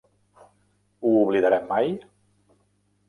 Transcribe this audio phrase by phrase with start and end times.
[1.03, 1.93] Ho oblidarem mai?